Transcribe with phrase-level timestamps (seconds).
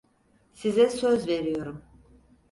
[0.53, 1.81] Size söz veriyorum.